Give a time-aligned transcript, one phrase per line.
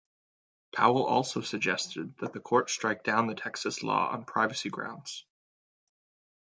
[0.73, 5.27] Powell also suggested that the Court strike down the Texas law on privacy grounds.